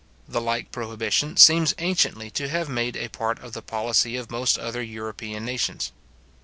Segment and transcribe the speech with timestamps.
[0.27, 4.57] The like prohibition seems anciently to have made a part of the policy of most
[4.57, 5.91] other European nations.